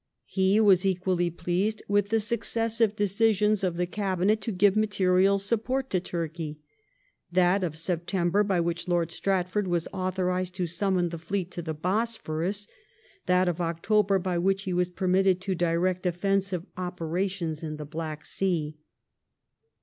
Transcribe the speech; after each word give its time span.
He 0.25 0.59
was 0.59 0.83
equally 0.83 1.29
pleased 1.29 1.83
with 1.87 2.09
the 2.09 2.19
successive 2.19 2.95
decisions 2.95 3.63
of 3.63 3.77
the 3.77 3.85
Cabinet 3.85 4.41
to 4.41 4.51
give 4.51 4.75
material 4.75 5.37
support 5.37 5.91
to 5.91 5.99
Turkey: 5.99 6.59
that 7.31 7.63
of 7.63 7.77
September 7.77 8.41
by 8.41 8.59
which 8.61 8.87
Lord 8.87 9.11
Stratford 9.11 9.67
was 9.67 9.87
authorized 9.93 10.55
to 10.55 10.65
summon 10.65 11.09
the 11.09 11.19
fleet 11.19 11.51
to 11.51 11.61
the 11.61 11.75
Bosphorus, 11.75 12.65
that 13.27 13.47
of 13.47 13.61
October 13.61 14.17
by 14.17 14.39
which 14.39 14.63
he 14.63 14.73
was 14.73 14.89
permitted 14.89 15.39
to 15.41 15.53
direct 15.53 16.01
defensive 16.01 16.65
operations 16.77 17.61
in 17.61 17.77
the 17.77 17.85
Black 17.85 18.25
Sea. 18.25 18.79